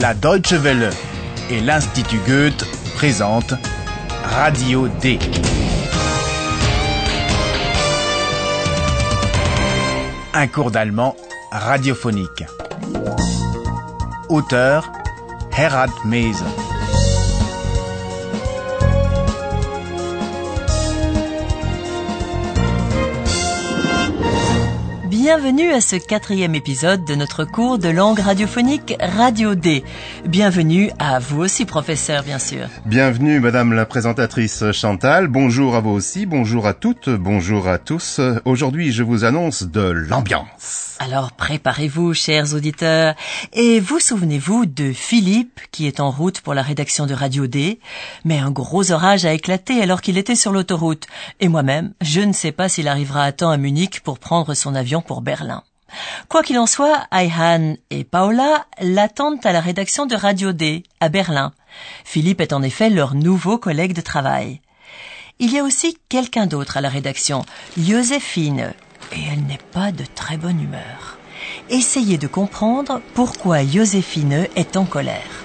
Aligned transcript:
La 0.00 0.14
Deutsche 0.14 0.54
Welle 0.54 0.88
et 1.50 1.60
l'Institut 1.60 2.20
Goethe 2.26 2.64
présentent 2.96 3.52
Radio 4.24 4.88
D. 4.88 5.18
Un 10.32 10.46
cours 10.46 10.70
d'allemand 10.70 11.14
radiophonique. 11.52 12.44
Auteur 14.30 14.90
Herald 15.54 15.92
Mese. 16.06 16.44
Bienvenue 25.22 25.70
à 25.70 25.82
ce 25.82 25.96
quatrième 25.96 26.54
épisode 26.54 27.04
de 27.04 27.14
notre 27.14 27.44
cours 27.44 27.78
de 27.78 27.90
langue 27.90 28.20
radiophonique 28.20 28.94
Radio 28.98 29.54
D. 29.54 29.84
Bienvenue 30.24 30.90
à 30.98 31.18
vous 31.18 31.42
aussi, 31.42 31.66
professeur, 31.66 32.22
bien 32.22 32.38
sûr. 32.38 32.68
Bienvenue, 32.86 33.38
Madame 33.38 33.74
la 33.74 33.84
présentatrice 33.84 34.72
Chantal. 34.72 35.28
Bonjour 35.28 35.76
à 35.76 35.80
vous 35.80 35.90
aussi, 35.90 36.24
bonjour 36.24 36.66
à 36.66 36.72
toutes, 36.72 37.10
bonjour 37.10 37.68
à 37.68 37.76
tous. 37.76 38.18
Aujourd'hui, 38.46 38.92
je 38.92 39.02
vous 39.02 39.24
annonce 39.26 39.64
de 39.64 39.82
l'ambiance. 39.82 40.96
Alors 41.00 41.32
préparez-vous, 41.32 42.12
chers 42.12 42.54
auditeurs, 42.54 43.14
et 43.54 43.80
vous 43.80 44.00
souvenez-vous 44.00 44.66
de 44.66 44.92
Philippe 44.92 45.60
qui 45.70 45.86
est 45.86 45.98
en 45.98 46.10
route 46.10 46.42
pour 46.42 46.52
la 46.52 46.60
rédaction 46.60 47.06
de 47.06 47.14
Radio 47.14 47.46
D, 47.46 47.78
mais 48.24 48.38
un 48.38 48.50
gros 48.50 48.90
orage 48.90 49.24
a 49.24 49.32
éclaté 49.32 49.80
alors 49.80 50.02
qu'il 50.02 50.18
était 50.18 50.34
sur 50.34 50.52
l'autoroute, 50.52 51.06
et 51.40 51.48
moi-même, 51.48 51.94
je 52.02 52.20
ne 52.20 52.34
sais 52.34 52.52
pas 52.52 52.68
s'il 52.68 52.86
arrivera 52.86 53.24
à 53.24 53.32
temps 53.32 53.50
à 53.50 53.56
Munich 53.56 54.00
pour 54.00 54.18
prendre 54.18 54.52
son 54.52 54.74
avion 54.74 55.00
Berlin. 55.20 55.64
Quoi 56.28 56.42
qu'il 56.44 56.58
en 56.58 56.66
soit, 56.66 57.06
Ayhan 57.10 57.74
et 57.90 58.04
Paola 58.04 58.66
l'attendent 58.80 59.44
à 59.44 59.52
la 59.52 59.60
rédaction 59.60 60.06
de 60.06 60.14
Radio 60.14 60.52
D, 60.52 60.84
à 61.00 61.08
Berlin. 61.08 61.52
Philippe 62.04 62.40
est 62.40 62.52
en 62.52 62.62
effet 62.62 62.90
leur 62.90 63.14
nouveau 63.14 63.58
collègue 63.58 63.94
de 63.94 64.00
travail. 64.00 64.60
Il 65.40 65.52
y 65.52 65.58
a 65.58 65.64
aussi 65.64 65.98
quelqu'un 66.08 66.46
d'autre 66.46 66.76
à 66.76 66.80
la 66.80 66.88
rédaction, 66.88 67.44
Joséphine, 67.76 68.72
et 69.12 69.20
elle 69.32 69.42
n'est 69.46 69.58
pas 69.72 69.90
de 69.90 70.04
très 70.14 70.36
bonne 70.36 70.62
humeur. 70.62 71.18
Essayez 71.70 72.18
de 72.18 72.26
comprendre 72.26 73.00
pourquoi 73.14 73.64
Joséphine 73.64 74.46
est 74.54 74.76
en 74.76 74.84
colère. 74.84 75.44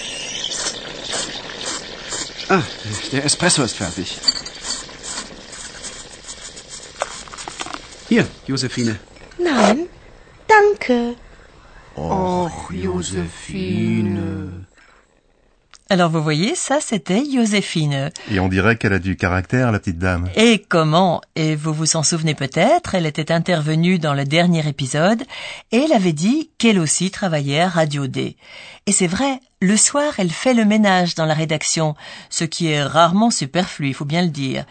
Ah, 2.53 2.63
der 3.13 3.23
Espresso 3.23 3.63
ist 3.63 3.77
fertig. 3.77 4.19
Hier, 8.09 8.25
Josephine. 8.45 8.97
Nein, 9.39 9.87
danke. 10.49 11.15
Och, 11.95 12.73
Josephine. 12.73 14.65
Alors 15.89 16.09
vous 16.09 16.21
voyez, 16.21 16.55
ça 16.55 16.81
c'était 16.81 17.23
Joséphine. 17.23 18.11
Et 18.29 18.41
on 18.41 18.49
dirait 18.49 18.75
qu'elle 18.75 18.91
a 18.91 18.99
du 18.99 19.15
caractère, 19.15 19.71
la 19.71 19.79
petite 19.79 19.97
dame. 19.97 20.29
Et 20.35 20.59
comment? 20.59 21.21
Et 21.37 21.55
vous 21.55 21.73
vous 21.73 21.95
en 21.95 22.03
souvenez 22.03 22.35
peut-être, 22.35 22.95
elle 22.95 23.05
était 23.05 23.31
intervenue 23.31 23.97
dans 23.97 24.13
le 24.13 24.25
dernier 24.25 24.67
épisode 24.67 25.23
et 25.71 25.77
elle 25.77 25.93
avait 25.93 26.11
dit 26.11 26.51
qu'elle 26.57 26.79
aussi 26.79 27.11
travaillait 27.11 27.61
à 27.61 27.69
Radio 27.69 28.07
D. 28.07 28.35
Et 28.87 28.91
c'est 28.91 29.07
vrai, 29.07 29.39
le 29.61 29.77
soir 29.77 30.13
elle 30.17 30.31
fait 30.31 30.55
le 30.55 30.65
ménage 30.65 31.15
dans 31.15 31.25
la 31.25 31.35
rédaction, 31.35 31.95
ce 32.29 32.43
qui 32.43 32.67
est 32.67 32.83
rarement 32.83 33.29
superflu, 33.29 33.89
il 33.89 33.93
faut 33.93 34.05
bien 34.05 34.23
le 34.23 34.29
dire. 34.29 34.65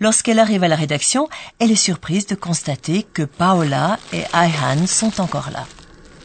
Lorsqu'elle 0.00 0.38
arrive 0.38 0.62
à 0.62 0.68
la 0.68 0.76
rédaction, 0.76 1.28
elle 1.58 1.72
est 1.72 1.76
surprise 1.76 2.26
de 2.26 2.36
constater 2.36 3.02
que 3.02 3.24
Paola 3.24 3.98
et 4.12 4.22
Ayhan 4.32 4.86
sont 4.86 5.20
encore 5.20 5.50
là. 5.50 5.66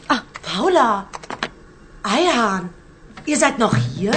Ah, 0.08 0.22
Paula. 0.42 1.08
Eihan, 2.04 2.70
ihr 3.26 3.36
seid 3.36 3.58
noch 3.58 3.76
hier? 3.96 4.14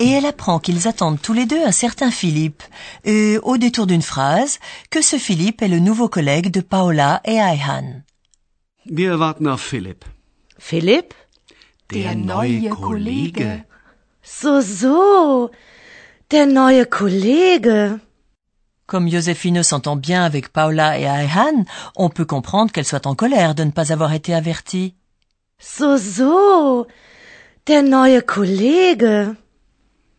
Et 0.00 0.10
elle 0.10 0.26
apprend 0.26 0.58
qu'ils 0.58 0.88
attendent 0.88 1.20
tous 1.20 1.32
les 1.32 1.46
deux 1.46 1.64
un 1.64 1.70
certain 1.70 2.10
Philippe, 2.10 2.62
et 3.04 3.38
au 3.42 3.56
détour 3.56 3.86
d'une 3.86 4.02
phrase, 4.02 4.58
que 4.90 5.02
ce 5.02 5.16
Philippe 5.16 5.62
est 5.62 5.68
le 5.68 5.78
nouveau 5.78 6.08
collègue 6.08 6.50
de 6.50 6.60
Paola 6.60 7.20
et 7.24 7.38
Ayhan. 7.38 8.02
Wir 8.86 9.20
warten 9.20 9.46
auf 9.46 9.62
Philipp. 9.62 10.04
Philipp? 10.58 11.14
Der 11.92 12.14
neue 12.14 12.70
Kollege. 12.70 13.64
So, 14.22 14.60
so. 14.62 15.50
Der 16.30 16.46
neue 16.46 16.86
Kollege. 16.86 18.00
Comme 18.86 19.08
Joséphine 19.08 19.62
s'entend 19.62 19.96
bien 19.96 20.24
avec 20.24 20.52
Paola 20.52 20.98
et 20.98 21.06
Ayhan, 21.06 21.64
on 21.96 22.08
peut 22.08 22.24
comprendre 22.24 22.72
qu'elle 22.72 22.86
soit 22.86 23.06
en 23.06 23.14
colère 23.14 23.54
de 23.54 23.64
ne 23.64 23.70
pas 23.70 23.92
avoir 23.92 24.12
été 24.14 24.34
avertie. 24.34 24.94
So, 25.58 25.98
so. 25.98 26.86
Der 27.66 27.82
neue 27.82 28.22
Kollege. 28.22 29.36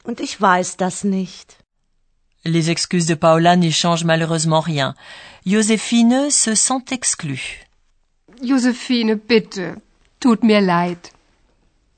Und 0.06 0.20
ich 0.20 0.40
weiß 0.40 0.78
das 0.78 1.04
nicht. 1.04 1.58
Les 2.46 2.70
excuses 2.70 3.08
de 3.08 3.16
Paola 3.16 3.56
n'y 3.56 3.72
changent 3.72 4.06
malheureusement 4.06 4.60
rien. 4.60 4.96
Joséphine 5.46 6.30
se 6.30 6.56
sent 6.56 6.92
exclue. 6.92 7.66
Josephine, 8.44 9.16
bitte. 9.16 9.76
Tut 10.20 10.44
mir 10.44 10.62
leid. 10.62 11.00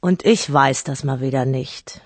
Und 0.07 0.23
ich 0.23 0.43
weiß 0.53 0.83
das 0.83 1.03
mal 1.03 1.19
wieder 1.19 1.45
nicht. 1.45 1.99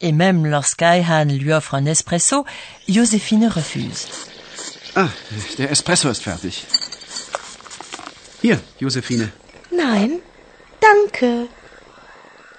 Et 0.00 0.12
même 0.12 0.46
lorsqu'Ayhan 0.46 1.28
lui 1.40 1.52
offre 1.52 1.74
un 1.74 1.86
espresso, 1.86 2.44
Joséphine 2.86 3.48
refuse. 3.60 4.06
Ah, 4.94 5.08
der 5.58 5.68
Espresso 5.72 6.08
ist 6.10 6.22
fertig. 6.22 6.54
Hier, 8.40 8.60
Josephine. 8.78 9.32
Nein, 9.72 10.20
danke. 10.80 11.48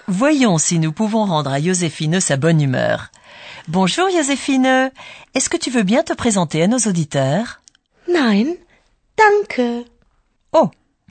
Voyons 0.07 0.57
si 0.57 0.77
nous 0.79 0.91
pouvons 0.91 1.23
rendre 1.23 1.51
à 1.51 1.61
Joséphine 1.61 2.19
sa 2.19 2.35
bonne 2.35 2.59
humeur. 2.59 3.11
Bonjour 3.69 4.09
Joséphine, 4.09 4.91
est-ce 5.35 5.49
que 5.49 5.61
tu 5.63 5.71
veux 5.71 5.83
bien 5.83 6.03
te 6.03 6.11
présenter 6.11 6.61
à 6.63 6.67
nos 6.67 6.83
auditeurs? 6.89 7.61
Nein, 8.09 8.57
danke. 9.15 9.85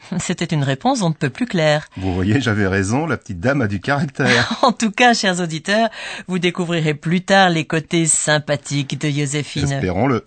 C'était 0.18 0.44
une 0.44 0.62
réponse 0.64 1.02
on 1.02 1.10
ne 1.10 1.14
peut 1.14 1.30
plus 1.30 1.46
claire. 1.46 1.88
Vous 1.96 2.14
voyez, 2.14 2.40
j'avais 2.40 2.66
raison, 2.66 3.06
la 3.06 3.16
petite 3.16 3.40
dame 3.40 3.62
a 3.62 3.66
du 3.68 3.80
caractère. 3.80 4.58
En 4.62 4.72
tout 4.72 4.90
cas, 4.90 5.14
chers 5.14 5.40
auditeurs, 5.40 5.88
vous 6.26 6.38
découvrirez 6.38 6.94
plus 6.94 7.22
tard 7.22 7.50
les 7.50 7.64
côtés 7.64 8.06
sympathiques 8.06 9.00
de 9.00 9.08
Joséphine. 9.08 9.72
Espérons-le. 9.72 10.24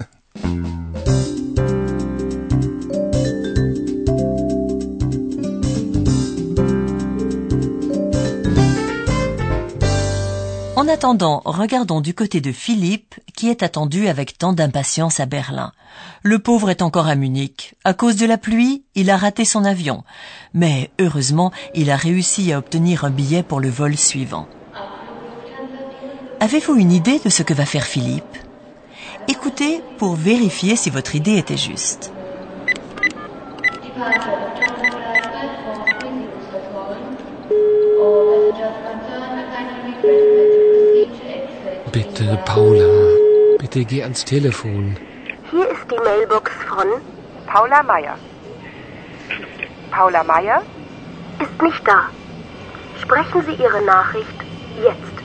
En 10.82 10.88
attendant, 10.88 11.44
regardons 11.46 12.02
du 12.02 12.16
côté 12.16 12.42
de 12.42 12.52
Philippe, 12.52 13.14
qui 13.36 13.50
est 13.52 13.62
attendu 13.62 14.08
avec 14.08 14.40
tant 14.40 14.52
d'impatience 14.52 15.20
à 15.20 15.28
Berlin. 15.28 15.74
Le 16.24 16.40
pauvre 16.40 16.72
est 16.72 16.82
encore 16.82 17.06
à 17.06 17.14
Munich. 17.14 17.76
À 17.84 17.94
cause 17.94 18.16
de 18.16 18.26
la 18.26 18.40
pluie, 18.40 18.82
il 18.96 19.12
a 19.12 19.18
raté 19.18 19.46
son 19.46 19.64
avion. 19.64 20.04
Mais 20.56 20.90
heureusement, 21.00 21.52
il 21.76 21.92
a 21.92 21.96
réussi 21.96 22.52
à 22.52 22.58
obtenir 22.58 23.06
un 23.06 23.12
billet 23.12 23.44
pour 23.44 23.60
le 23.60 23.70
vol 23.70 23.96
suivant. 23.96 24.48
Avez-vous 26.40 26.76
une 26.78 26.92
idée 26.92 27.20
de 27.24 27.30
ce 27.30 27.44
que 27.44 27.54
va 27.54 27.68
faire 27.68 27.86
Philippe? 27.86 28.36
Écoutez 29.28 29.84
pour 30.00 30.16
vérifier 30.16 30.76
si 30.76 30.90
votre 30.90 31.16
idée 31.16 31.38
était 31.38 31.58
juste. 31.58 32.12
Bitte, 42.22 42.38
Paula, 42.46 42.92
bitte 43.58 43.84
geh 43.84 44.04
ans 44.04 44.24
Telefon. 44.24 44.96
Hier 45.50 45.68
ist 45.72 45.86
die 45.92 46.00
Mailbox 46.08 46.52
von 46.70 46.88
Paula 47.48 47.82
Meier. 47.82 48.16
Paula 49.90 50.24
Meier 50.24 50.62
ist 51.40 51.62
nicht 51.64 51.88
da. 51.88 52.00
Sprechen 53.02 53.42
Sie 53.48 53.56
Ihre 53.64 53.82
Nachricht 53.84 54.38
jetzt. 54.84 55.16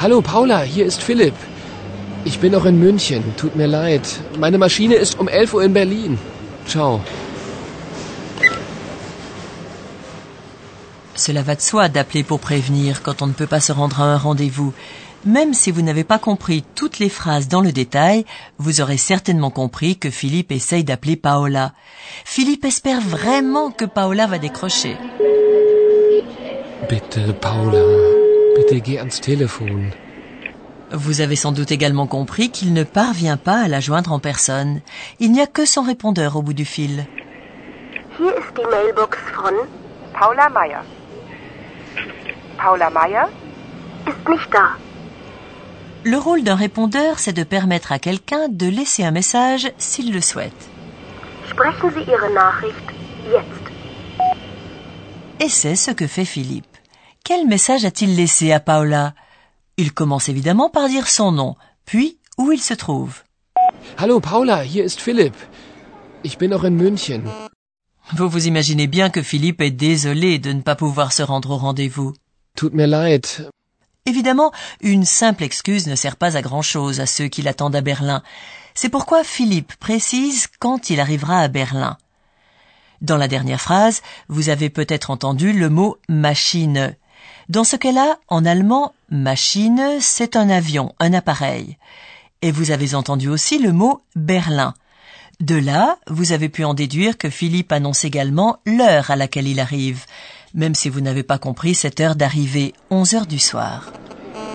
Hallo, 0.00 0.22
Paula, 0.22 0.62
hier 0.62 0.86
ist 0.86 1.00
Philipp. 1.00 1.36
Ich 2.24 2.40
bin 2.40 2.50
noch 2.50 2.64
in 2.64 2.80
München. 2.80 3.22
Tut 3.36 3.54
mir 3.54 3.68
leid. 3.68 4.08
Meine 4.40 4.58
Maschine 4.58 4.96
ist 4.96 5.20
um 5.20 5.28
11 5.28 5.54
Uhr 5.54 5.62
in 5.62 5.72
Berlin. 5.72 6.18
Ciao. 6.66 7.00
Cela 11.14 11.42
va 11.42 11.54
de 11.54 11.62
soi 11.62 11.88
d'appeler 11.88 12.24
pour 12.24 12.40
prévenir 12.40 13.02
quand 13.02 13.22
on 13.22 13.28
ne 13.28 13.32
peut 13.32 13.46
pas 13.46 13.60
se 13.60 13.72
rendre 13.72 14.00
à 14.00 14.04
un 14.04 14.18
rendez-vous. 14.18 14.74
Même 15.26 15.54
si 15.54 15.72
vous 15.72 15.82
n'avez 15.82 16.04
pas 16.04 16.20
compris 16.20 16.64
toutes 16.76 17.00
les 17.00 17.08
phrases 17.08 17.48
dans 17.48 17.60
le 17.60 17.72
détail, 17.72 18.24
vous 18.58 18.80
aurez 18.80 18.96
certainement 18.96 19.50
compris 19.50 19.98
que 19.98 20.08
Philippe 20.08 20.52
essaye 20.52 20.84
d'appeler 20.84 21.16
Paola. 21.16 21.72
Philippe 22.24 22.64
espère 22.64 23.00
vraiment 23.00 23.72
que 23.72 23.84
Paola 23.84 24.28
va 24.28 24.38
décrocher. 24.38 24.96
Bitte, 26.88 27.32
Paula. 27.40 27.82
Bitte 28.56 28.84
geh 28.84 29.00
ans 29.00 29.20
Telefon. 29.20 29.90
Vous 30.92 31.20
avez 31.20 31.34
sans 31.34 31.50
doute 31.50 31.72
également 31.72 32.06
compris 32.06 32.50
qu'il 32.50 32.72
ne 32.72 32.84
parvient 32.84 33.36
pas 33.36 33.58
à 33.58 33.68
la 33.68 33.80
joindre 33.80 34.12
en 34.12 34.20
personne. 34.20 34.80
Il 35.18 35.32
n'y 35.32 35.40
a 35.40 35.48
que 35.48 35.66
son 35.66 35.82
répondeur 35.82 36.36
au 36.36 36.42
bout 36.42 36.54
du 36.54 36.64
fil. 36.64 37.04
Hier 38.18 38.32
ist 38.38 38.56
die 38.56 38.64
Mailbox 38.70 39.18
von 39.34 39.52
Paula 40.14 40.48
Meyer. 40.48 40.84
Paula 42.56 42.88
Meyer? 42.90 43.28
ist 44.06 44.28
nicht 44.28 44.54
da. 44.54 44.76
Le 46.08 46.18
rôle 46.18 46.44
d'un 46.44 46.54
répondeur, 46.54 47.18
c'est 47.18 47.32
de 47.32 47.42
permettre 47.42 47.90
à 47.90 47.98
quelqu'un 47.98 48.48
de 48.48 48.68
laisser 48.68 49.02
un 49.02 49.10
message 49.10 49.72
s'il 49.76 50.12
le 50.12 50.20
souhaite. 50.20 50.70
Sprechen 51.50 51.90
Sie 51.90 52.08
Ihre 52.08 52.32
Nachricht 52.32 52.76
jetzt. 53.28 53.72
Et 55.40 55.48
c'est 55.48 55.74
ce 55.74 55.90
que 55.90 56.06
fait 56.06 56.24
Philippe. 56.24 56.76
Quel 57.24 57.48
message 57.48 57.84
a-t-il 57.84 58.14
laissé 58.14 58.52
à 58.52 58.60
Paola? 58.60 59.14
Il 59.78 59.92
commence 59.92 60.28
évidemment 60.28 60.70
par 60.70 60.86
dire 60.86 61.08
son 61.08 61.32
nom, 61.32 61.56
puis 61.86 62.20
où 62.38 62.52
il 62.52 62.60
se 62.60 62.74
trouve. 62.74 63.24
Hallo 63.98 64.20
Paula, 64.20 64.64
hier 64.64 64.84
ist 64.84 65.00
Philipp. 65.00 65.34
Ich 66.22 66.38
bin 66.38 66.50
noch 66.50 66.64
in 66.64 66.70
München. 66.70 67.24
Vous 68.14 68.28
vous 68.28 68.46
imaginez 68.46 68.86
bien 68.86 69.10
que 69.10 69.22
Philippe 69.22 69.60
est 69.60 69.72
désolé 69.72 70.38
de 70.38 70.52
ne 70.52 70.62
pas 70.62 70.76
pouvoir 70.76 71.12
se 71.12 71.24
rendre 71.24 71.50
au 71.50 71.56
rendez-vous. 71.56 72.14
Tut 72.54 72.74
mir 72.74 72.86
leid. 72.86 73.26
Évidemment, 74.06 74.52
une 74.80 75.04
simple 75.04 75.42
excuse 75.42 75.88
ne 75.88 75.96
sert 75.96 76.16
pas 76.16 76.36
à 76.36 76.42
grand-chose 76.42 77.00
à 77.00 77.06
ceux 77.06 77.26
qui 77.26 77.42
l'attendent 77.42 77.74
à 77.74 77.80
Berlin. 77.80 78.22
C'est 78.74 78.88
pourquoi 78.88 79.24
Philippe 79.24 79.74
précise 79.76 80.46
quand 80.60 80.90
il 80.90 81.00
arrivera 81.00 81.40
à 81.40 81.48
Berlin. 81.48 81.98
Dans 83.02 83.16
la 83.16 83.28
dernière 83.28 83.60
phrase, 83.60 84.02
vous 84.28 84.48
avez 84.48 84.70
peut-être 84.70 85.10
entendu 85.10 85.52
le 85.52 85.68
mot 85.68 85.98
machine. 86.08 86.94
Dans 87.48 87.64
ce 87.64 87.76
cas-là, 87.76 88.18
en 88.28 88.44
allemand, 88.44 88.94
machine, 89.10 89.98
c'est 90.00 90.36
un 90.36 90.50
avion, 90.50 90.94
un 91.00 91.12
appareil. 91.12 91.76
Et 92.42 92.52
vous 92.52 92.70
avez 92.70 92.94
entendu 92.94 93.28
aussi 93.28 93.58
le 93.58 93.72
mot 93.72 94.02
Berlin. 94.14 94.74
De 95.40 95.56
là, 95.56 95.98
vous 96.06 96.32
avez 96.32 96.48
pu 96.48 96.64
en 96.64 96.74
déduire 96.74 97.18
que 97.18 97.28
Philippe 97.28 97.72
annonce 97.72 98.04
également 98.04 98.60
l'heure 98.64 99.10
à 99.10 99.16
laquelle 99.16 99.48
il 99.48 99.60
arrive, 99.60 100.04
même 100.56 100.74
si 100.74 100.88
vous 100.88 101.00
n'avez 101.00 101.22
pas 101.22 101.38
compris 101.38 101.74
cette 101.74 102.00
heure 102.00 102.16
d'arrivée, 102.16 102.72
11 102.90 103.14
heures 103.14 103.26
du 103.26 103.38
soir. 103.38 103.92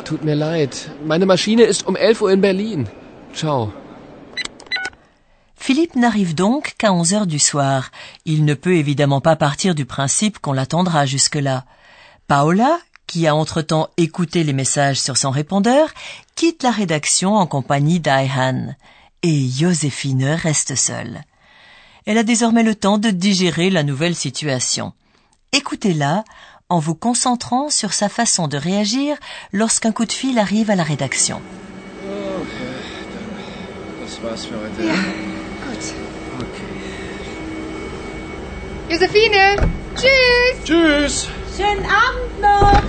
Tut 0.04 0.24
mir 0.24 0.36
leid. 0.36 0.76
Meine 1.06 1.26
Maschine 1.26 1.62
ist 1.62 1.88
um 1.88 1.96
11 1.96 2.22
Uhr 2.22 2.30
in 2.32 2.38
Berlin. 2.38 2.84
Ciao. 3.34 3.72
Philippe 5.56 5.96
n'arrive 5.96 6.34
donc 6.34 6.74
qu'à 6.80 6.92
11 6.92 7.14
heures 7.14 7.28
du 7.28 7.38
soir. 7.38 7.92
Il 8.26 8.46
ne 8.46 8.56
peut 8.56 8.76
évidemment 8.76 9.22
pas 9.22 9.36
partir 9.36 9.76
du 9.76 9.86
principe 9.86 10.40
qu'on 10.40 10.54
l'attendra 10.54 11.06
jusque-là. 11.06 11.66
Paola, 12.28 12.80
qui 13.06 13.28
a 13.28 13.36
entre-temps 13.36 13.90
écouté 13.98 14.44
les 14.44 14.54
messages 14.54 15.00
sur 15.00 15.18
son 15.18 15.30
répondeur, 15.30 15.90
quitte 16.36 16.64
la 16.64 16.72
rédaction 16.72 17.36
en 17.36 17.46
compagnie 17.46 18.00
d'Aihan. 18.00 18.76
Et 19.22 19.48
Joséphine 19.50 20.26
reste 20.26 20.76
seule. 20.76 21.22
Elle 22.08 22.18
a 22.18 22.24
désormais 22.24 22.64
le 22.64 22.74
temps 22.74 22.98
de 22.98 23.12
digérer 23.12 23.70
la 23.70 23.84
nouvelle 23.84 24.16
situation. 24.16 24.94
Écoutez-la 25.54 26.24
en 26.70 26.80
vous 26.80 26.96
concentrant 26.96 27.70
sur 27.70 27.92
sa 27.92 28.08
façon 28.08 28.48
de 28.48 28.56
réagir 28.56 29.18
lorsqu'un 29.52 29.92
coup 29.92 30.06
de 30.06 30.12
fil 30.14 30.40
arrive 30.40 30.72
à 30.72 30.76
la 30.76 30.84
rédaction. 30.84 31.42
Gut. 34.10 35.94
Okay. 36.40 36.72
Josephine! 38.90 39.58
Tschüss! 39.98 40.64
Tschüss. 40.64 41.28
Schönen 41.58 41.86
Abend 41.86 42.40
noch. 42.42 42.82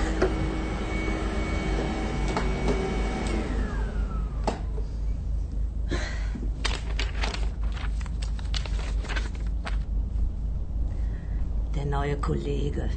Neue 12.03 12.17
Kollege. 12.17 12.89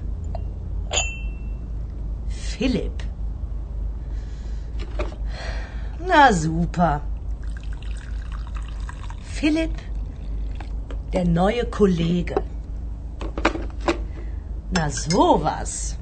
Philipp. 2.28 3.02
Na 6.08 6.32
super. 6.32 7.00
Philipp, 9.22 9.78
der 11.12 11.24
neue 11.24 11.66
Kollege. 11.66 12.34
Na 14.72 14.90
sowas. 14.90 15.96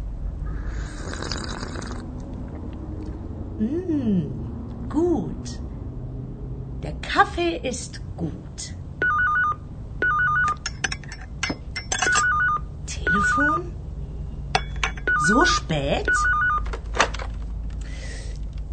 Mm, 3.59 4.23
gut. 4.89 5.61
Der 6.83 6.95
Kaffee 7.03 7.57
ist 7.69 8.01
gut. 8.17 8.74
Telefon? 13.35 13.73
So 15.29 15.45
spät? 15.45 16.09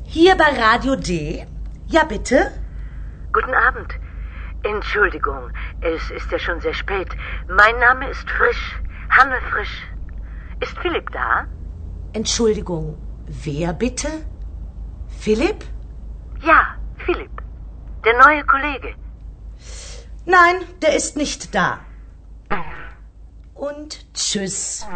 Hier 0.03 0.35
bei 0.35 0.49
Radio 0.59 0.95
D? 0.95 1.45
Ja, 1.87 2.03
bitte? 2.03 2.51
Guten 3.33 3.53
Abend. 3.53 3.93
Entschuldigung, 4.63 5.51
es 5.81 6.11
ist 6.11 6.31
ja 6.31 6.39
schon 6.39 6.61
sehr 6.61 6.73
spät. 6.73 7.09
Mein 7.47 7.79
Name 7.79 8.09
ist 8.09 8.29
Frisch, 8.29 8.79
Hanne 9.09 9.39
Frisch. 9.51 9.81
Ist 10.59 10.77
Philipp 10.79 11.09
da? 11.11 11.45
Entschuldigung, 12.13 12.97
wer 13.27 13.73
bitte? 13.73 14.09
Philipp? 15.07 15.65
Ja, 16.41 16.75
Philipp. 17.05 17.31
Der 18.05 18.13
neue 18.25 18.43
Kollege. 18.45 18.93
Nein, 20.25 20.57
der 20.81 20.95
ist 20.95 21.17
nicht 21.17 21.55
da. 21.55 21.79
Und 23.61 23.99
tschüss. 24.15 24.87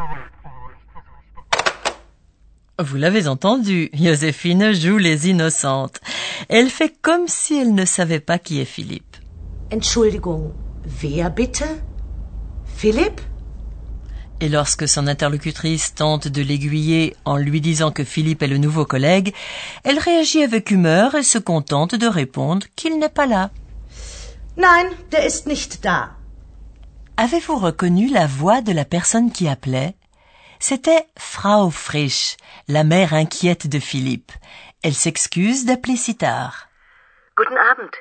Vous 2.79 2.97
l'avez 2.97 3.27
entendu, 3.27 3.91
Joséphine 3.93 4.73
joue 4.73 4.97
les 4.97 5.29
innocentes. 5.29 6.01
Elle 6.49 6.71
fait 6.71 6.91
comme 7.03 7.27
si 7.27 7.59
elle 7.59 7.75
ne 7.75 7.85
savait 7.85 8.19
pas 8.19 8.39
qui 8.39 8.59
est 8.59 8.65
Philippe. 8.65 9.17
Entschuldigung, 9.71 10.51
wer 10.99 11.29
bitte? 11.29 11.63
Philipp? 12.75 13.21
Et 14.41 14.49
lorsque 14.49 14.87
son 14.87 15.05
interlocutrice 15.05 15.93
tente 15.93 16.27
de 16.27 16.41
l'aiguiller 16.41 17.15
en 17.23 17.37
lui 17.37 17.61
disant 17.61 17.91
que 17.91 18.03
Philippe 18.03 18.41
est 18.41 18.47
le 18.47 18.57
nouveau 18.57 18.83
collègue, 18.83 19.35
elle 19.83 19.99
réagit 19.99 20.41
avec 20.41 20.71
humeur 20.71 21.13
et 21.13 21.23
se 21.23 21.37
contente 21.37 21.93
de 21.93 22.07
répondre 22.07 22.65
qu'il 22.75 22.97
n'est 22.97 23.09
pas 23.09 23.27
là. 23.27 23.51
Nein, 24.57 24.89
der 25.11 25.23
ist 25.27 25.45
nicht 25.45 25.83
da. 25.83 26.14
Avez-vous 27.17 27.57
reconnu 27.57 28.09
la 28.09 28.27
voix 28.27 28.59
de 28.61 28.73
la 28.73 28.83
personne 28.83 29.31
qui 29.31 29.47
appelait? 29.47 29.95
C'était 30.59 31.07
Frau 31.17 31.69
Frisch, 31.69 32.35
la 32.67 32.83
mère 32.83 33.13
inquiète 33.13 33.67
de 33.67 33.79
Philippe. 33.79 34.33
Elle 34.83 34.93
s'excuse 34.93 35.63
d'appeler 35.63 35.95
si 35.95 36.17
tard. 36.17 36.67
Guten 37.37 37.57
Abend. 37.71 37.91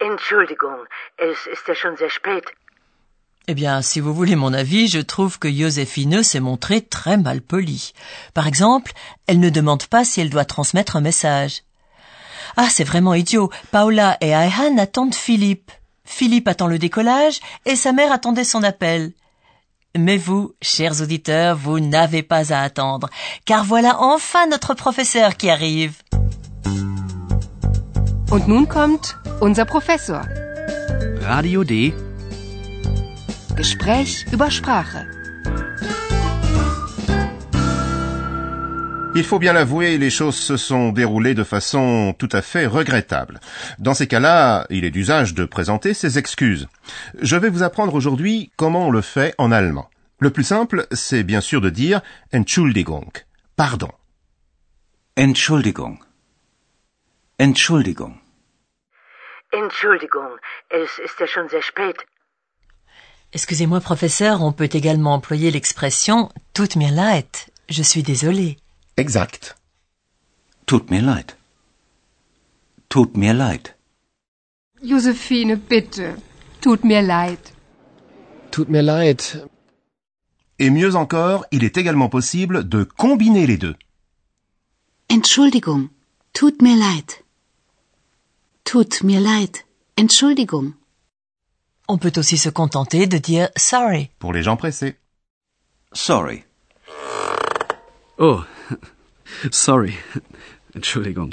Entschuldigung, 0.00 0.86
es 1.18 1.36
ist 1.52 1.68
ja 1.68 1.74
schon 1.74 1.96
sehr 1.98 2.10
spät. 2.10 2.44
Eh 3.48 3.54
bien, 3.54 3.82
si 3.82 4.00
vous 4.00 4.14
voulez 4.14 4.36
mon 4.36 4.54
avis, 4.54 4.88
je 4.88 5.00
trouve 5.00 5.38
que 5.38 5.50
Joséphine 5.50 6.22
s'est 6.22 6.40
montrée 6.40 6.80
très 6.80 7.18
mal 7.18 7.42
polie. 7.42 7.92
Par 8.32 8.46
exemple, 8.46 8.92
elle 9.26 9.40
ne 9.40 9.50
demande 9.50 9.86
pas 9.86 10.04
si 10.04 10.22
elle 10.22 10.30
doit 10.30 10.46
transmettre 10.46 10.96
un 10.96 11.02
message. 11.02 11.64
Ah, 12.56 12.68
c'est 12.70 12.84
vraiment 12.84 13.12
idiot. 13.12 13.50
Paola 13.72 14.16
et 14.22 14.34
Ayhan 14.34 14.78
attendent 14.78 15.14
Philippe. 15.14 15.70
Philippe 16.08 16.48
attend 16.48 16.66
le 16.66 16.78
décollage 16.78 17.40
et 17.66 17.76
sa 17.76 17.92
mère 17.92 18.12
attendait 18.12 18.44
son 18.44 18.62
appel. 18.62 19.12
Mais 19.96 20.16
vous, 20.16 20.54
chers 20.62 21.00
auditeurs, 21.02 21.56
vous 21.56 21.80
n'avez 21.80 22.22
pas 22.22 22.52
à 22.52 22.62
attendre, 22.62 23.08
car 23.44 23.64
voilà 23.64 24.00
enfin 24.00 24.46
notre 24.46 24.74
professeur 24.74 25.36
qui 25.36 25.50
arrive. 25.50 26.02
Und 28.30 28.46
nun 28.46 28.66
kommt 28.66 29.16
unser 29.40 29.64
Professor. 29.64 30.22
Radio 31.22 31.64
D. 31.64 31.94
Gespräch 33.56 34.26
über 34.32 34.50
Sprache. 34.50 35.17
Il 39.18 39.24
faut 39.24 39.40
bien 39.40 39.52
l'avouer, 39.52 39.98
les 39.98 40.10
choses 40.10 40.36
se 40.36 40.56
sont 40.56 40.92
déroulées 40.92 41.34
de 41.34 41.42
façon 41.42 42.14
tout 42.16 42.28
à 42.30 42.40
fait 42.40 42.66
regrettable. 42.66 43.40
Dans 43.80 43.92
ces 43.92 44.06
cas-là, 44.06 44.64
il 44.70 44.84
est 44.84 44.92
d'usage 44.92 45.34
de 45.34 45.44
présenter 45.44 45.92
ses 45.92 46.18
excuses. 46.18 46.68
Je 47.20 47.34
vais 47.34 47.50
vous 47.50 47.64
apprendre 47.64 47.94
aujourd'hui 47.94 48.52
comment 48.54 48.86
on 48.86 48.90
le 48.92 49.00
fait 49.00 49.34
en 49.36 49.50
allemand. 49.50 49.90
Le 50.20 50.30
plus 50.30 50.44
simple, 50.44 50.86
c'est 50.92 51.24
bien 51.24 51.40
sûr 51.40 51.60
de 51.60 51.68
dire 51.68 52.00
Entschuldigung, 52.32 53.10
pardon. 53.56 53.90
Entschuldigung. 55.18 55.98
Entschuldigung. 57.40 58.14
Entschuldigung, 59.52 60.30
es 60.70 60.90
ist 61.04 61.18
ja 61.18 61.26
schon 61.26 61.48
sehr 61.48 61.62
spät. 61.62 61.96
Excusez-moi, 63.32 63.80
professeur, 63.80 64.42
on 64.42 64.52
peut 64.52 64.70
également 64.72 65.14
employer 65.14 65.50
l'expression 65.50 66.28
tut 66.54 66.76
mir 66.76 66.92
leid. 66.92 67.26
Je 67.68 67.82
suis 67.82 68.04
désolé. 68.04 68.58
Exact. 68.98 69.54
Tut 70.66 70.90
mir 70.90 71.02
leid. 71.02 71.36
Tut 72.88 73.16
mir 73.16 73.32
leid. 73.32 73.74
Josephine, 74.82 75.56
bitte. 75.56 76.16
Tut 76.60 76.82
mir 76.82 77.02
leid. 77.02 77.38
Tut 78.50 78.68
mir 78.68 78.82
leid. 78.82 79.22
Et 80.58 80.70
mieux 80.70 80.96
encore, 80.96 81.46
il 81.52 81.62
est 81.62 81.76
également 81.76 82.08
possible 82.08 82.68
de 82.68 82.82
combiner 82.82 83.46
les 83.46 83.56
deux. 83.56 83.76
Entschuldigung. 85.08 85.90
Tut 86.32 86.60
mir 86.60 86.76
leid. 86.76 87.22
Tut 88.64 89.04
mir 89.04 89.20
leid. 89.20 89.58
Entschuldigung. 89.96 90.74
On 91.86 91.98
peut 91.98 92.12
aussi 92.16 92.36
se 92.36 92.50
contenter 92.50 93.06
de 93.06 93.18
dire 93.18 93.48
sorry. 93.56 94.10
Pour 94.18 94.32
les 94.32 94.42
gens 94.42 94.56
pressés. 94.56 94.96
Sorry. 95.92 96.42
Oh, 98.18 98.42
sorry. 99.50 99.94
Entschuldigung. 100.76 101.30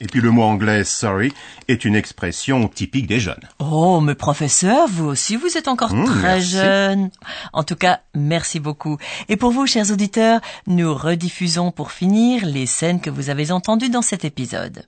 Et 0.00 0.06
puis 0.06 0.20
le 0.20 0.32
mot 0.32 0.42
anglais 0.42 0.82
sorry 0.82 1.32
est 1.68 1.84
une 1.84 1.94
expression 1.94 2.66
typique 2.66 3.06
des 3.06 3.20
jeunes. 3.20 3.48
Oh, 3.60 4.00
mais 4.00 4.16
professeur, 4.16 4.88
vous 4.88 5.04
aussi, 5.06 5.36
vous 5.36 5.56
êtes 5.56 5.68
encore 5.68 5.94
Mmh, 5.94 6.04
très 6.06 6.22
merci. 6.38 6.50
jeune. 6.50 7.10
En 7.52 7.62
tout 7.62 7.76
cas, 7.76 8.00
merci 8.14 8.58
beaucoup. 8.58 8.96
Et 9.28 9.36
pour 9.36 9.52
vous, 9.52 9.64
chers 9.68 9.92
auditeurs, 9.92 10.40
nous 10.66 10.92
rediffusons 10.92 11.70
pour 11.70 11.92
finir 11.92 12.44
les 12.46 12.66
scènes 12.66 13.00
que 13.00 13.10
vous 13.10 13.30
avez 13.30 13.52
entendues 13.52 13.90
dans 13.90 14.02
cet 14.02 14.24
épisode. 14.24 14.84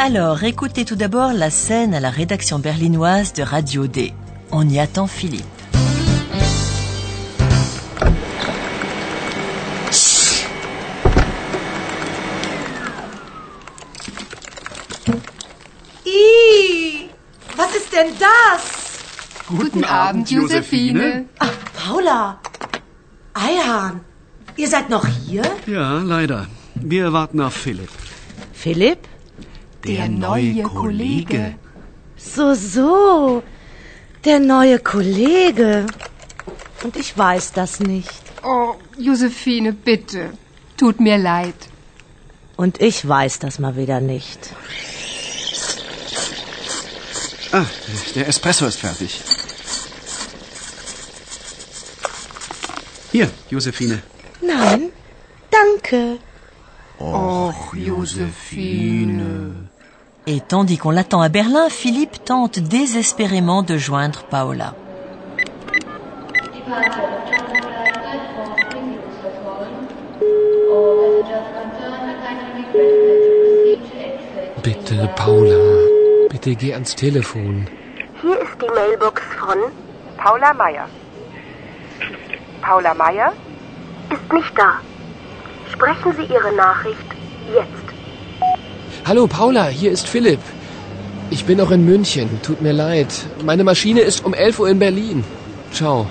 Alors, 0.00 0.44
écoutez 0.44 0.84
tout 0.84 0.94
d'abord 0.94 1.32
la 1.32 1.50
scène 1.50 1.92
à 1.92 1.98
la 1.98 2.08
rédaction 2.08 2.60
berlinoise 2.60 3.32
de 3.32 3.42
Radio 3.42 3.88
D. 3.88 4.14
On 4.52 4.68
y 4.68 4.78
attend 4.78 5.08
Philippe. 5.08 5.44
Ih, 16.06 17.10
was 17.56 17.74
ist 17.74 17.92
denn 17.92 18.12
das? 18.20 18.62
Guten, 19.48 19.82
Abend, 19.82 20.30
Josephine. 20.30 21.24
Ach, 21.40 21.50
Paula. 21.76 22.38
Eihahn, 23.34 24.00
ihr 24.56 24.68
seid 24.68 24.90
noch 24.90 25.06
hier? 25.26 25.42
Ja, 25.66 25.98
leider. 25.98 26.46
Wir 26.76 27.12
warten 27.12 27.40
auf 27.40 27.54
Philipp. 27.54 27.90
Philipp? 28.52 29.00
Der 29.84 30.08
neue 30.08 30.62
Kollege. 30.62 31.54
So, 32.16 32.54
so. 32.54 33.42
Der 34.24 34.40
neue 34.40 34.78
Kollege. 34.78 35.86
Und 36.82 36.96
ich 36.96 37.16
weiß 37.16 37.52
das 37.52 37.80
nicht. 37.80 38.22
Oh, 38.42 38.74
Josephine, 38.96 39.72
bitte. 39.72 40.30
Tut 40.76 41.00
mir 41.00 41.18
leid. 41.18 41.54
Und 42.56 42.80
ich 42.80 43.06
weiß 43.06 43.38
das 43.38 43.58
mal 43.58 43.76
wieder 43.76 44.00
nicht. 44.00 44.54
Ah, 47.52 47.64
der 48.14 48.28
Espresso 48.28 48.66
ist 48.66 48.80
fertig. 48.80 49.22
Hier, 53.12 53.30
Josephine. 53.48 54.02
Nein, 54.40 54.90
danke. 55.50 56.18
Och, 57.00 57.74
Josephine. 57.74 59.67
Et 60.30 60.42
tandis 60.42 60.76
qu'on 60.76 60.90
l'attend 60.90 61.22
à 61.22 61.30
Berlin, 61.30 61.70
Philippe 61.70 62.22
tente 62.22 62.58
désespérément 62.58 63.62
de 63.62 63.78
joindre 63.78 64.24
Paola. 64.24 64.74
Bitte, 74.62 74.92
Paula. 75.16 75.56
Bitte 76.28 76.58
geh 76.58 76.74
ans 76.74 76.94
Telefon. 76.94 77.64
Hier 78.22 78.38
ist 78.42 78.60
die 78.60 78.70
Mailbox 78.74 79.22
von 79.38 79.56
Paula 80.18 80.52
Meier. 80.52 80.88
Paula 82.60 82.92
Meier? 82.92 83.32
ist 84.12 84.30
nicht 84.30 84.58
da. 84.58 84.80
Sprechen 85.72 86.12
Sie 86.18 86.30
Ihre 86.30 86.52
Nachricht 86.54 87.14
jetzt. 87.54 87.77
Hallo, 89.08 89.26
Paula, 89.26 89.68
hier 89.68 89.90
ist 89.90 90.06
Philipp. 90.06 90.40
Ich 91.30 91.46
bin 91.46 91.56
noch 91.56 91.70
in 91.70 91.82
München. 91.86 92.28
Tut 92.42 92.60
mir 92.60 92.74
leid. 92.74 93.10
Meine 93.42 93.64
Maschine 93.64 94.00
ist 94.00 94.22
um 94.22 94.34
11 94.34 94.60
Uhr 94.60 94.68
in 94.68 94.78
Berlin. 94.78 95.24
Ciao. 95.72 96.06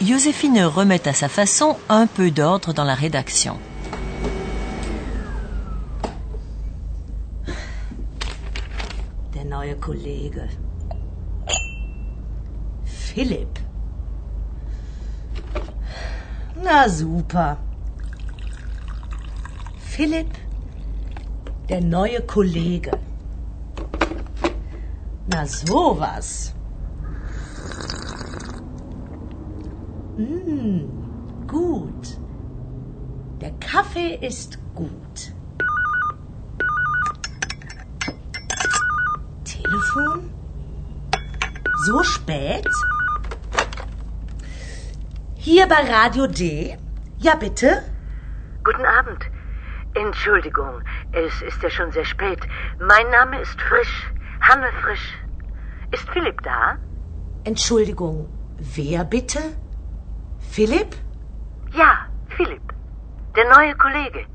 Joséphine 0.00 0.64
remet 0.66 1.06
à 1.06 1.12
sa 1.12 1.28
façon 1.28 1.76
un 1.88 2.08
peu 2.08 2.32
d'ordre 2.32 2.72
dans 2.72 2.82
la 2.82 2.94
rédaction. 2.94 3.60
Der 9.34 9.44
neue 9.44 9.76
Kollege. 9.76 10.48
Philipp. 12.84 13.60
Na 16.64 16.88
super. 16.88 17.56
Philipp, 19.78 20.32
der 21.68 21.80
neue 21.82 22.22
Kollege. 22.22 22.92
Na 25.26 25.46
sowas. 25.46 26.54
Mm, 30.16 30.80
gut. 31.46 32.18
Der 33.40 33.52
Kaffee 33.60 34.14
ist 34.26 34.58
gut. 34.74 35.34
Telefon? 39.44 40.30
So 41.86 42.02
spät? 42.02 42.66
Hier 45.34 45.66
bei 45.66 45.82
Radio 45.92 46.26
D? 46.26 46.76
Ja, 47.18 47.36
bitte? 47.36 47.82
Guten 48.64 48.84
Abend. 48.84 49.30
Entschuldigung, 49.94 50.82
es 51.12 51.42
ist 51.42 51.62
ja 51.62 51.70
schon 51.70 51.92
sehr 51.92 52.04
spät. 52.04 52.40
Mein 52.78 53.10
Name 53.10 53.40
ist 53.40 53.60
Frisch, 53.60 54.12
Hanne 54.40 54.70
Frisch. 54.82 55.14
Ist 55.90 56.08
Philipp 56.10 56.42
da? 56.42 56.76
Entschuldigung, 57.44 58.28
wer 58.58 59.04
bitte? 59.04 59.40
Philipp? 60.50 60.96
Ja, 61.72 62.06
Philipp. 62.36 62.62
Der 63.36 63.48
neue 63.48 63.74
Kollege. 63.76 64.26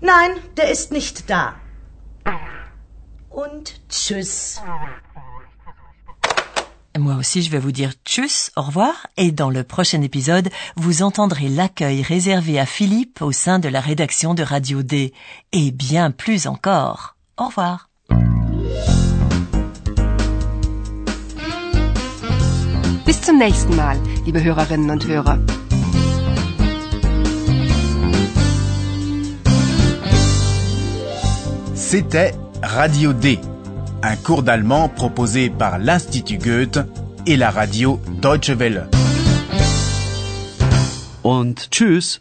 Nein, 0.00 0.30
der 0.56 0.70
ist 0.70 0.92
nicht 0.92 1.28
da. 1.30 1.54
Und 3.28 3.88
tschüss. 3.88 4.60
Moi 6.98 7.14
aussi, 7.14 7.42
je 7.42 7.50
vais 7.50 7.58
vous 7.58 7.72
dire 7.72 7.92
tchuss, 8.04 8.50
au 8.56 8.62
revoir, 8.62 9.06
et 9.16 9.32
dans 9.32 9.48
le 9.48 9.64
prochain 9.64 10.02
épisode, 10.02 10.50
vous 10.76 11.02
entendrez 11.02 11.48
l'accueil 11.48 12.02
réservé 12.02 12.60
à 12.60 12.66
Philippe 12.66 13.22
au 13.22 13.32
sein 13.32 13.58
de 13.58 13.68
la 13.68 13.80
rédaction 13.80 14.34
de 14.34 14.42
Radio 14.42 14.82
D, 14.82 15.14
et 15.52 15.70
bien 15.70 16.10
plus 16.10 16.46
encore. 16.46 17.16
Au 17.38 17.46
revoir. 17.46 17.88
Bis 23.06 23.20
zum 23.22 23.38
nächsten 23.38 23.74
Mal, 23.74 23.98
liebe 24.26 24.42
Hörerinnen 24.42 24.90
und 24.90 25.04
Hörer. 25.06 25.38
C'était 31.74 32.32
Radio 32.62 33.12
D, 33.12 33.38
un 34.02 34.16
cours 34.16 34.42
d'allemand 34.42 34.88
proposé 34.88 35.50
par 35.50 35.78
l'Institut 35.78 36.38
Goethe 36.38 36.80
et 37.26 37.36
la 37.36 37.50
radio 37.50 38.00
Deutsche 38.20 38.58
Welle. 38.58 38.88
Und 41.22 41.70
tschüss. 41.70 42.20